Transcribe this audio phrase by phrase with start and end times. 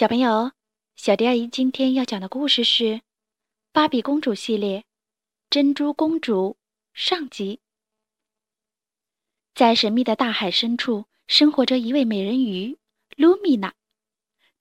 [0.00, 0.52] 小朋友，
[0.96, 2.84] 小迪阿姨今天要讲的故事是
[3.70, 4.86] 《芭比公主系列：
[5.50, 6.56] 珍珠公主》
[6.98, 7.60] 上集。
[9.54, 12.78] 在神秘的大海深处，生活着一位美人鱼
[13.14, 13.74] 露米娜。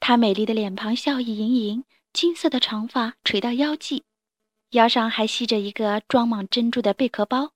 [0.02, 4.04] 她美丽的脸庞笑意盈盈，金色的长发垂到腰际，
[4.72, 7.54] 腰上还系着一个装满珍珠的贝壳包。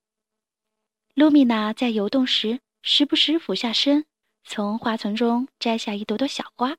[1.12, 4.06] 露米娜在游动时，时不时俯下身，
[4.42, 6.78] 从花丛中摘下一朵朵小花。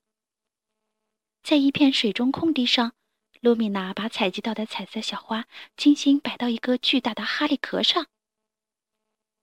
[1.46, 2.94] 在一片水中空地上，
[3.40, 5.46] 露米娜把采集到的彩色小花
[5.78, 8.08] 精心摆到一个巨大的哈利壳上。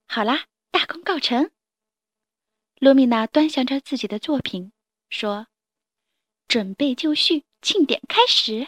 [0.05, 1.49] 好啦，大功告成！
[2.75, 4.73] 露米娜端详着自己的作品，
[5.09, 5.47] 说
[6.49, 8.67] ：“准备就绪，庆典开始。”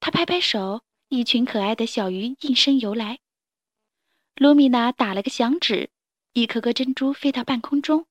[0.00, 3.18] 她拍拍手，一群可爱的小鱼应声游来。
[4.36, 5.90] 露米娜打了个响指，
[6.32, 8.06] 一颗颗珍珠飞到半空中，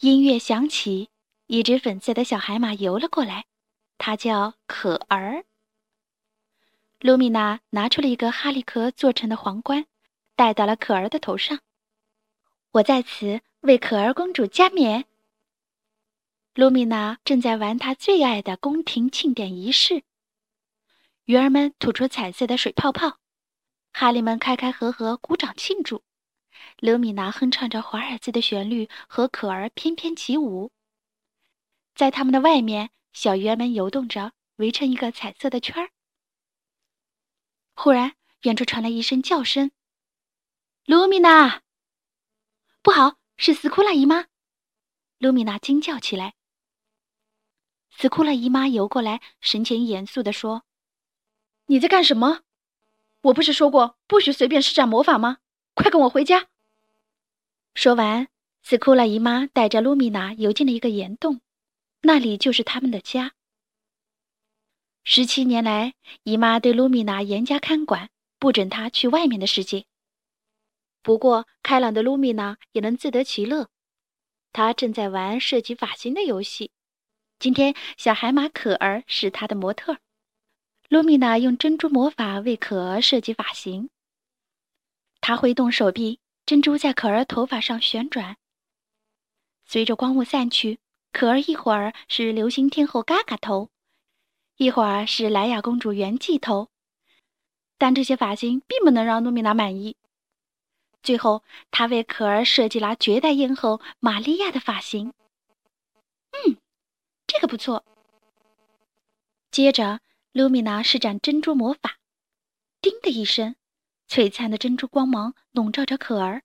[0.00, 1.10] 音乐响起。
[1.46, 3.44] 一只粉色的小海马游了过来，
[3.98, 5.44] 它叫可儿。
[7.00, 9.84] 露米娜拿出了一个哈利壳做成的皇冠，
[10.34, 11.60] 戴到了可儿的头上。
[12.70, 15.04] 我在此为可儿公主加冕。
[16.54, 20.02] 露米娜正在玩她最爱的宫廷庆典仪式，
[21.26, 23.18] 鱼儿们吐出彩色的水泡泡，
[23.92, 26.02] 哈利们开开合合鼓掌庆祝。
[26.78, 30.70] 露米娜哼唱着华尔兹的旋律，和可儿翩翩起舞。
[31.94, 35.90] 在他们的外面，小鱼儿们游动着，围成一个彩色的圈儿。
[37.74, 39.70] 忽然，远处传来一声叫声
[40.86, 41.62] ：“卢米娜！”
[42.82, 44.26] 不好，是斯库拉姨妈！
[45.18, 46.34] 卢米娜惊叫起来。
[47.90, 50.64] 斯库拉姨妈游过来，神情严肃地说
[51.66, 52.42] ：“你在干什么？
[53.22, 55.38] 我不是说过不许随便施展魔法吗？
[55.74, 56.48] 快跟我回家！”
[57.74, 58.28] 说完，
[58.62, 61.40] 斯库拉姨妈带着卢米娜游进了一个岩洞。
[62.06, 63.32] 那里就是他们的家。
[65.04, 69.86] 十七年来，姨妈对露米娜严加看管，不准她去外面的世界。
[71.02, 73.70] 不过，开朗的露米娜也能自得其乐。
[74.52, 76.70] 她正在玩设计发型的游戏。
[77.38, 79.98] 今天，小海马可儿是她的模特。
[80.90, 83.88] 露米娜用珍珠魔法为可儿设计发型。
[85.22, 88.36] 她挥动手臂，珍珠在可儿头发上旋转。
[89.64, 90.80] 随着光雾散去。
[91.14, 93.70] 可儿一会儿是流星天后嘎嘎头，
[94.56, 96.70] 一会儿是莱雅公主圆髻头，
[97.78, 99.96] 但这些发型并不能让露米娜满意。
[101.04, 105.14] 最后，她为可儿设计了绝代艳后玛利亚的发型。
[106.32, 106.56] 嗯，
[107.28, 107.84] 这个不错。
[109.52, 110.00] 接着，
[110.32, 111.98] 露米娜施展珍珠魔法，
[112.80, 113.54] 叮的一声，
[114.08, 116.42] 璀璨的珍珠光芒笼罩着可儿，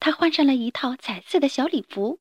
[0.00, 2.18] 她换上了一套彩色的小礼服。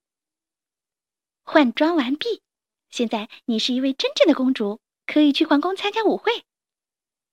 [1.52, 2.44] 换装完毕，
[2.92, 6.44] 现在你是一位真正的公主，可以去皇宫参加舞会。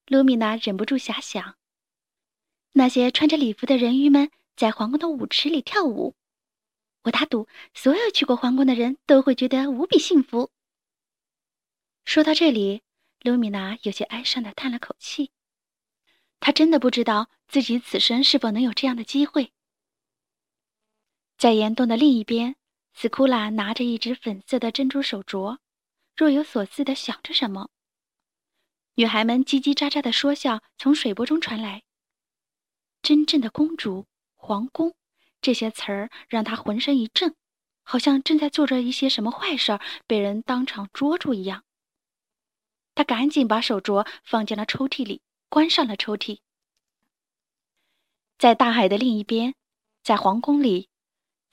[0.07, 1.59] 露米娜忍不住遐想，
[2.73, 6.15] 那些穿着礼服的人鱼们在皇宫的舞池里跳舞，
[7.03, 10.51] 我打赌所有去过皇宫的人都会觉得无比幸福。
[12.07, 12.81] 说到这里，
[13.21, 15.31] 露米娜有些哀伤的叹了口气，
[16.41, 19.53] 她真的不知道自己此生是否能有这样的机会。
[21.37, 22.57] 在岩洞的另一边。
[22.99, 25.59] 斯库拉拿着一只粉色的珍珠手镯，
[26.17, 27.69] 若有所思地想着什么。
[28.95, 31.83] 女孩们叽叽喳喳的说笑从水波中传来。
[33.03, 34.95] 真正的公主、皇宫，
[35.43, 37.37] 这些词儿让她浑身一震，
[37.83, 41.65] 好像正在做着一些什么坏事儿，被人当场捉住一样。
[42.95, 45.21] 她赶紧把手镯放进了抽屉里，
[45.51, 46.39] 关上了抽屉。
[48.39, 49.55] 在大海的另一边，
[50.03, 50.89] 在皇宫里。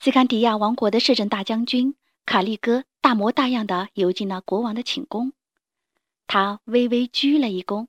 [0.03, 5.31] 斯堪迪亚王国的摄政大将军卡利哥大模大样的游进了国王的寝宫，
[6.27, 7.87] 他微微鞠了一躬，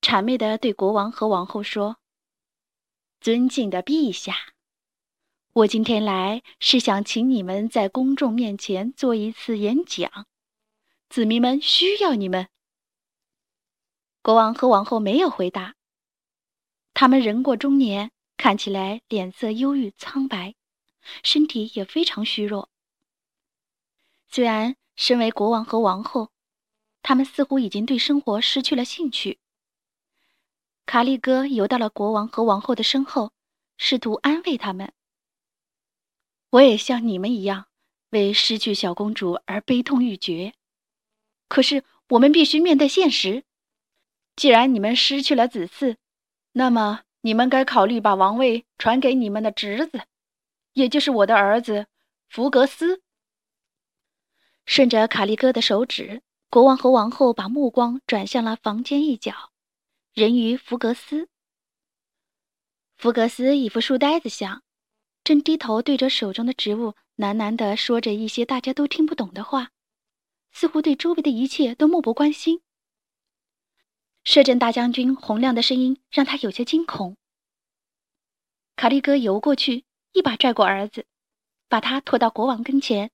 [0.00, 1.96] 谄媚的对国王和王后说
[3.20, 4.36] ：“尊敬的陛下，
[5.52, 10.28] 我今天来是想请你们在公众面前做一次演讲，
[11.08, 12.46] 子民们需要你们。”
[14.22, 15.74] 国王和王后没有回答，
[16.94, 20.54] 他们人过中年，看起来脸色忧郁苍白。
[21.22, 22.70] 身体也非常虚弱。
[24.28, 26.30] 虽然身为国王和王后，
[27.02, 29.38] 他们似乎已经对生活失去了兴趣。
[30.84, 33.32] 卡利哥游到了国王和王后的身后，
[33.76, 34.92] 试图安慰他们
[36.50, 37.66] ：“我也像你们一样，
[38.10, 40.54] 为失去小公主而悲痛欲绝。
[41.48, 43.44] 可是我们必须面对现实。
[44.34, 45.96] 既然你们失去了子嗣，
[46.52, 50.02] 那么你们该考虑把王位传给你们的侄子。”
[50.76, 51.86] 也就是我的儿子
[52.28, 53.00] 福格斯。
[54.66, 59.52] 顺着卡利哥的手指，国王和王后把目光转向了房间一角，
[60.12, 61.30] 人鱼福格斯。
[62.94, 64.62] 福格斯一副书呆子相，
[65.24, 69.70] 正低头对着手中的植物喃喃地说着一些大家都听不懂的话，
[70.52, 72.60] 似乎对周围的一切都漠不关心。
[74.24, 77.16] 摄政大将军洪亮的声音让他有些惊恐。
[78.74, 79.85] 卡利哥游过去，
[80.16, 81.04] 一把拽过儿子，
[81.68, 83.10] 把他拖到国王跟前。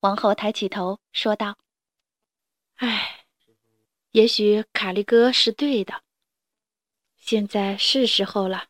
[0.00, 1.56] 王后抬起头说道
[2.74, 3.24] ：“唉，
[4.10, 6.02] 也许卡利哥是对的。
[7.18, 8.66] 现在是时候了。”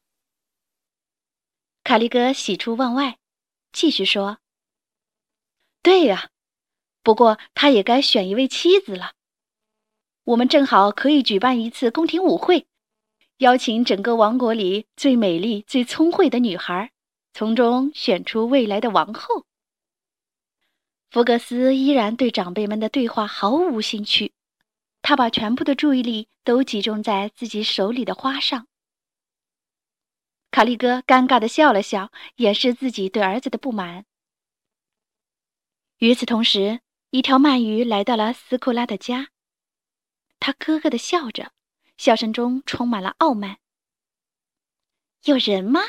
[1.85, 3.19] 卡利哥喜出望外，
[3.73, 4.37] 继续说
[5.81, 6.29] ：“对呀，
[7.03, 9.15] 不过他也该选一位妻子了。
[10.25, 12.67] 我们正好可以举办一次宫廷舞会，
[13.45, 16.91] 邀请整个王国里最美丽、最聪慧的女孩，
[17.35, 19.45] 从中选出未来的王后。”
[21.13, 24.33] 福格斯依然对长辈们的对话毫无兴趣，
[25.03, 28.67] 他把全部的注意力都集中在自己手里的花上。
[30.51, 34.07] 卡利哥尴尬地笑了笑，掩饰自己对儿子的不满。
[35.99, 36.81] 与此同时，
[37.11, 39.29] 一条鳗鱼来到了斯库拉的家，
[40.41, 41.53] 他咯咯地笑着，
[41.97, 43.59] 笑声中充满了傲慢。
[45.25, 45.81] 有人吗？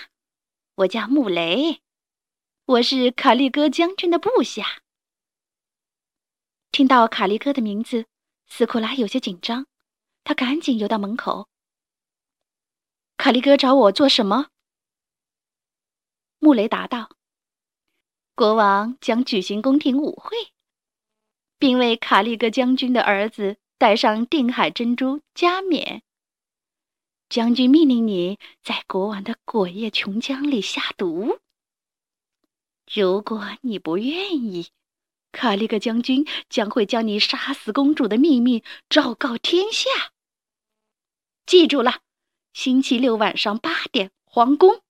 [0.75, 1.81] 我叫穆雷，
[2.65, 4.81] 我是卡利哥将军的部下。
[6.71, 8.07] 听到卡利哥的名字，
[8.45, 9.67] 斯库拉有些紧张，
[10.23, 11.49] 他赶紧游到门口。
[13.17, 14.49] 卡利哥找我做什么？
[16.39, 17.15] 穆雷答道
[18.35, 20.53] ：“国王将举行宫廷舞会，
[21.57, 26.03] 并为卡利哥将军的儿子戴上定海珍珠加冕。
[27.29, 31.39] 将军命令你在国王的果叶琼浆里下毒。
[32.93, 34.67] 如果你不愿意。”
[35.35, 39.89] 卡利格将军将会将你杀死公主的秘密昭告天下。
[41.45, 41.99] 记住了，
[42.53, 44.81] 星期六晚上八点，皇宫。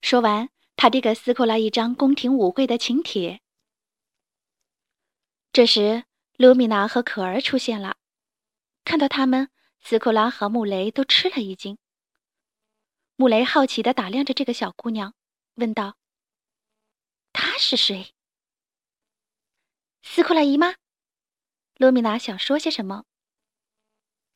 [0.00, 3.40] 说完，他递给斯库拉一张宫廷舞会的请帖。
[5.52, 6.02] 这时，
[6.42, 7.96] 卢米娜和可儿出现了。
[8.82, 9.48] 看到他们，
[9.80, 11.78] 斯库拉和穆雷都吃了一惊。
[13.14, 15.14] 穆雷好奇地打量着这个小姑娘，
[15.54, 15.96] 问道
[17.32, 18.16] ：“她是谁？”
[20.02, 20.74] 斯库拉姨妈，
[21.76, 23.04] 卢米娜想说些什么。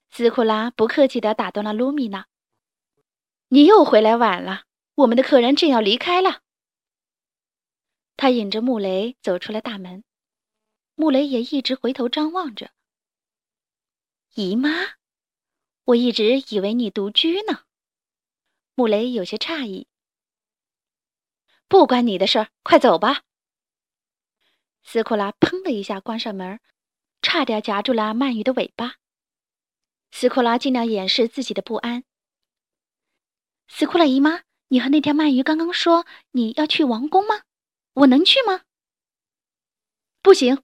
[0.09, 2.29] 斯库拉不客气地打断了卢米娜
[3.51, 4.63] ：“你又回来晚了，
[4.95, 6.43] 我们的客人正要离开了。”
[8.17, 10.05] 他引着穆雷走出了大门，
[10.97, 12.73] 穆雷也一直回头张望着。
[14.35, 14.71] 姨妈，
[15.85, 17.65] 我一直以为你独居呢。
[18.75, 19.87] 穆雷有些诧异。
[21.69, 23.23] 不关你的事儿，快走吧。
[24.83, 26.61] 斯库拉砰的一下关上门，
[27.21, 28.97] 差点夹住了鳗鱼的尾巴。
[30.11, 32.05] 斯库拉尽量掩饰自己的不安。
[33.69, 37.43] 斯库拉姨妈，你和那条鳗鱼刚刚说你要去王宫吗？
[37.93, 38.63] 我能去吗？
[40.23, 40.63] 不行，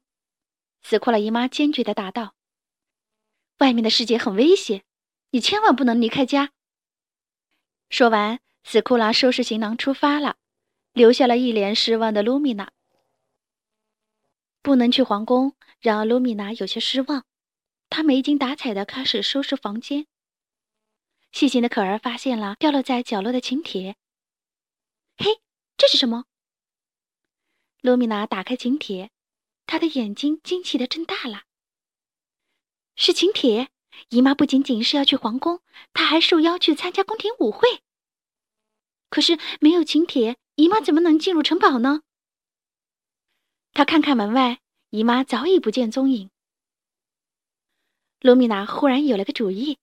[0.83, 2.35] 斯库拉姨妈坚决的答道
[3.59, 4.85] ：“外面的世界很危险，
[5.31, 6.53] 你千万不能离开家。”
[7.89, 10.37] 说完，斯库拉收拾行囊出发了，
[10.93, 12.73] 留下了一脸失望的卢米娜。
[14.61, 17.27] 不能去皇宫，让卢米娜有些失望。
[17.91, 20.07] 她没精打采的开始收拾房间。
[21.31, 23.97] 细心的可儿发现了掉落在角落的请帖。
[25.17, 25.41] 嘿，
[25.77, 26.25] 这是什么？
[27.81, 29.11] 卢米娜打开请帖，
[29.73, 31.45] 她的眼睛惊奇地睁大了。
[32.95, 33.71] 是请帖！
[34.11, 35.63] 姨妈不仅仅是要去皇宫，
[35.95, 37.81] 她还受邀去参加宫廷舞会。
[39.09, 42.03] 可是没有请帖，姨妈怎么能进入城堡呢？
[43.73, 44.61] 他看看门外，
[44.91, 46.29] 姨妈早已不见踪影。
[48.21, 49.79] 罗米娜忽然有了个主意：“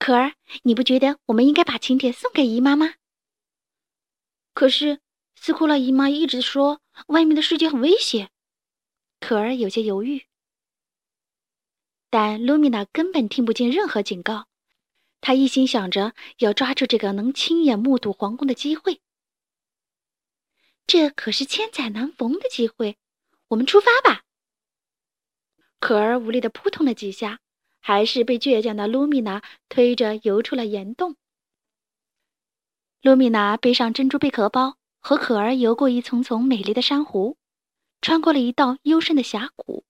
[0.00, 0.34] 可儿，
[0.64, 2.94] 你不觉得我们应该把请帖送给姨妈吗？”
[4.52, 5.00] 可是
[5.36, 8.30] 斯库拉姨妈一直说外面的世界很危险。
[9.20, 10.26] 可儿有些犹豫，
[12.10, 14.48] 但卢米娜根本听不见任何警告，
[15.20, 19.00] 她一心想着要抓住这个能亲眼目睹皇宫的机会。
[20.86, 22.98] 这可是千载难逢的机会，
[23.48, 24.24] 我们出发吧。
[25.78, 27.40] 可儿无力的扑通了几下，
[27.78, 31.16] 还是被倔强的卢米娜推着游出了岩洞。
[33.00, 37.36] 卢米娜背上珍珠贝壳包，和可儿游过一丛丛美丽的珊瑚，
[38.00, 39.84] 穿过了一道幽深的峡谷。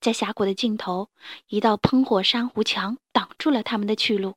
[0.00, 1.10] 在峡谷的尽头，
[1.46, 4.36] 一道喷火珊瑚墙挡住了他们的去路。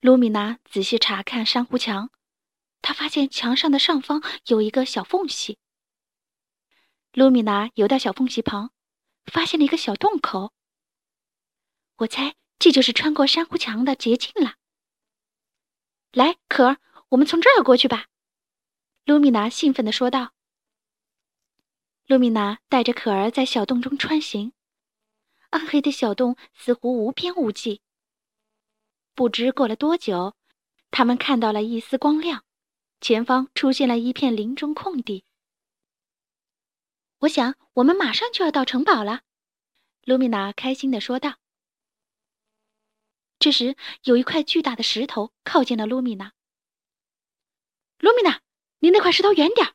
[0.00, 2.10] 卢米娜仔细查看珊瑚墙。
[2.80, 5.58] 她发现墙上的上方有一个小缝隙。
[7.12, 8.70] 卢米娜游到小缝隙旁，
[9.24, 10.52] 发现了一个小洞口。
[11.96, 14.54] 我猜这就是穿过珊瑚墙的捷径了。
[16.12, 16.78] 来，可儿，
[17.08, 18.06] 我们从这儿过去吧。”
[19.04, 20.32] 卢米娜兴奋地说道。
[22.06, 24.52] 卢米娜带着可儿在小洞中穿行，
[25.50, 27.82] 暗黑的小洞似乎无边无际。
[29.14, 30.34] 不知过了多久，
[30.90, 32.44] 他们看到了一丝光亮，
[33.00, 35.24] 前方出现了一片林中空地。
[37.18, 39.22] 我想，我们马上就要到城堡了。”
[40.04, 41.36] 卢米娜开心地说道。
[43.38, 46.32] 这时，有一块巨大的石头靠近了卢米娜。
[47.98, 48.42] 卢米娜，
[48.78, 49.74] 离那块石头远点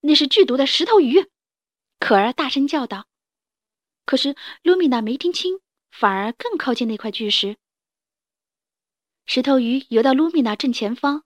[0.00, 1.30] 那是剧毒的石头鱼！
[1.98, 3.08] 可儿大声叫道。
[4.04, 7.56] 可是卢米娜没听清，反而更靠近那块巨石。
[9.26, 11.24] 石头鱼游到卢米娜正前方，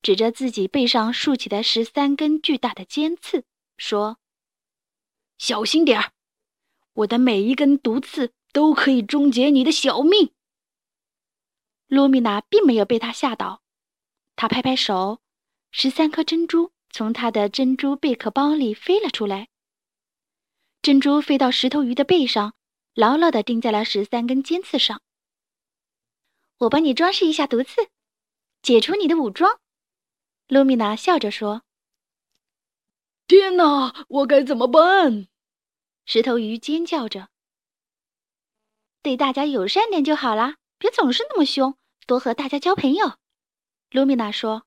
[0.00, 3.44] 指着自己背上竖起的十三根巨大的尖刺，
[3.76, 4.18] 说
[5.36, 6.12] ：“小心点儿，
[6.94, 10.32] 我的每一根毒刺都可以终结你的小命。”
[11.86, 13.62] 卢米娜并没有被他吓倒，
[14.34, 15.20] 她拍拍手，
[15.72, 19.48] 十三颗珍珠从他的珍珠贝壳包里飞了出来。
[20.82, 22.54] 珍珠飞到石头鱼的背上，
[22.94, 25.00] 牢牢地钉在了十三根尖刺上。
[26.58, 27.88] 我帮你装饰一下毒刺，
[28.62, 29.60] 解除你的武装。”
[30.48, 31.62] 卢米娜笑着说。
[33.28, 35.28] “天哪，我该怎么办？”
[36.04, 37.28] 石头鱼尖叫着。
[39.02, 43.18] “对大家友善点就好啦，别总是那么凶。”多和大家交朋友，
[43.92, 44.66] 卢米娜说。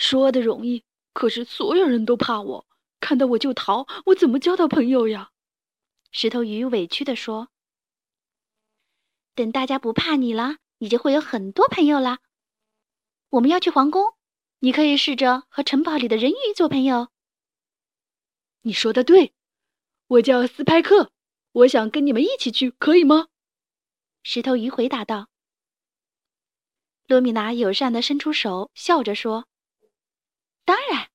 [0.00, 2.66] 说的容易，可是所有人都怕我，
[3.00, 5.30] 看到我就逃，我怎么交到朋友呀？
[6.10, 7.50] 石头鱼委屈地说。
[9.34, 12.20] 等大家不怕你了，你就会有很多朋友啦。
[13.28, 14.14] 我们要去皇宫，
[14.60, 17.08] 你可以试着和城堡里的人鱼做朋友。
[18.62, 19.34] 你说的对，
[20.06, 21.12] 我叫斯派克，
[21.52, 23.28] 我想跟你们一起去，可以吗？
[24.22, 25.28] 石头鱼回答道。
[27.06, 29.46] 罗米娜友善地伸出手，笑着说
[30.70, 31.10] ：“当然，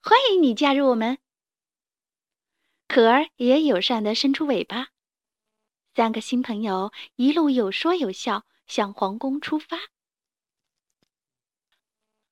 [0.00, 1.18] 欢迎你加入我们。”
[2.86, 4.90] 可儿也友善地伸出尾巴。
[5.96, 9.76] 三个新朋友一路有说有笑，向皇宫出发。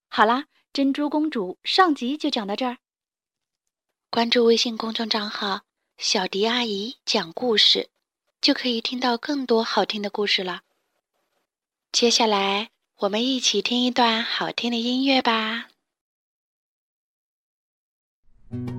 [0.06, 2.78] 好啦，珍珠公主上集就讲到这儿。
[4.08, 5.62] 关注微信公众账号
[5.98, 7.90] “小迪阿姨讲故事”，
[8.40, 10.62] 就可以听到更多好听的故事了。
[11.90, 12.70] 接下来。
[12.98, 15.67] 我们一起听一段好听的音乐吧。
[18.50, 18.77] Thank you.